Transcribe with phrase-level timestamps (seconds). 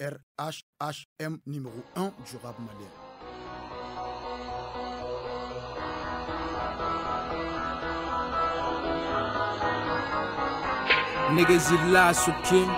[0.00, 2.90] RHHM numéro 1 du rap malien.
[11.30, 12.70] Niggas is last with King.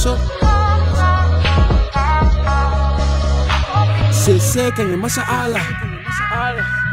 [0.00, 0.60] Shake that.
[4.24, 4.70] Lasso.
[4.76, 5.60] Kanye masa ala.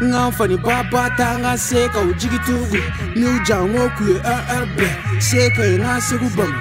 [0.02, 2.80] Nga fani baba ta nga se ka ujigi tugu
[3.16, 4.78] ni uja ngoku ye rrb
[5.20, 6.52] se kanye nga se ku bam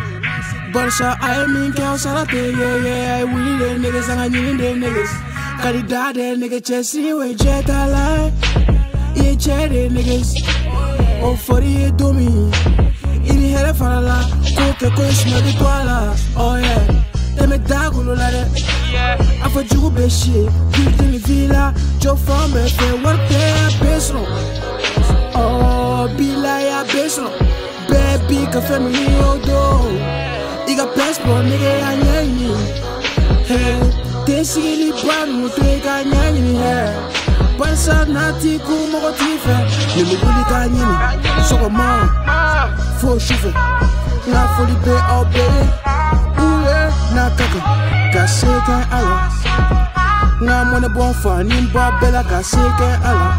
[0.74, 4.70] Barsa ay min kya sara te ye ye ay wili de niggas nga nyini de
[4.82, 5.12] niggas.
[5.62, 8.06] Kali da de chesi we jeta la
[9.16, 10.30] ye chere niggas.
[11.22, 12.28] Oh, o fori ye domi
[13.32, 14.18] ini here fara la
[14.56, 15.77] ko ke ko isma di twala
[19.58, 23.46] afa jugu be shie Beauty mi villa jo from be fe warte
[23.82, 24.22] besro
[25.36, 27.30] oh bila ya besro
[27.90, 29.90] baby ka family odo
[30.68, 32.54] iga passport nigga ya nyanyi
[33.50, 33.82] hey
[34.26, 34.44] te
[35.08, 36.94] banu te ka nyanyi hey
[37.58, 39.56] Barsa nati ku mogo tife
[39.96, 40.96] Ni muguli ka nyini
[41.50, 42.06] Soko ma
[43.02, 43.50] Fo shufe
[44.30, 45.48] Na foli be au be
[46.38, 46.80] Uye
[47.16, 47.30] na
[48.14, 48.78] Ka se ka
[50.78, 53.30] ŋɔni bɔ n fa ni n ba bɛɛ la ka se kɛ a la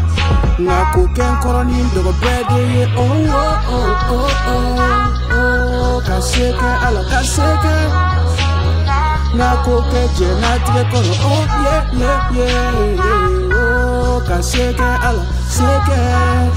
[0.63, 4.19] nka ko kɛ n kɔrɔ ni n dɔgɔ bɛɛ de ye oh, oh, oh, o
[4.53, 4.57] o
[5.35, 5.43] o
[5.95, 7.75] o ka se kɛ a la ka se kɛ
[9.37, 12.47] nka ko kɛ jɛnatigɛ kɔrɔ o ye ye ye
[13.61, 15.23] o ka se kɛ a la
[15.55, 16.48] se kɛ.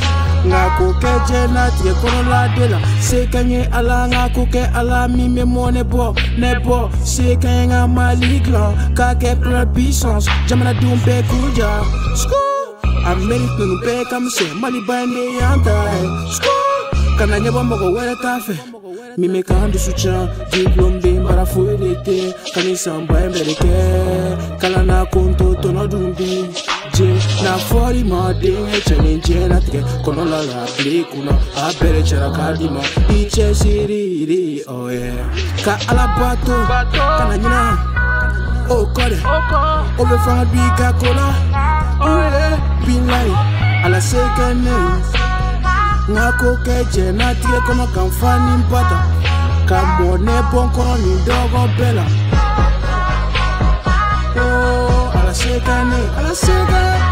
[0.48, 3.40] Nga ko kɛ jɛnatigɛ kɔnɔla de la se ka
[3.78, 4.42] ala nga ko
[4.78, 6.04] ala min bɛ mɔ ne bɔ
[6.40, 6.78] ne bɔ
[7.12, 11.70] se ka mali gilan k'a kɛ plein puissance jamanadenw bɛɛ k'u ja
[12.20, 12.52] Skoo!
[13.10, 15.22] amérique ninnu bɛɛ ka misɛn maliba in de
[17.18, 18.34] kana ɲɛbɔ mɔgɔ wɛrɛ t'a
[20.00, 21.74] can diplôme bɛ n bara foyi
[24.86, 26.71] na ko n to
[27.52, 29.84] Era fuori ma dimmi c'è l'ingena te.
[30.00, 35.28] Con la la pellicola A bere c'era caldi ma Dice siriri oh yeah.
[35.62, 36.64] Ka ala bato
[36.96, 37.76] Kana nyina
[38.68, 39.20] Oh kore
[39.98, 40.94] O be fanga bi ka
[42.00, 42.56] Oh yeah.
[42.86, 43.30] Binlai
[43.84, 44.76] alla seka ne
[46.08, 48.98] Nga ko ke jɛ n'a tigɛ kɔnɔ ka n fa ni n ba ta
[49.68, 52.04] Ka mɔ ne bɔ n kɔnɔ nin dɔgɔ bɛɛ la
[54.40, 57.11] Oh, ala seka ne Ala seka ne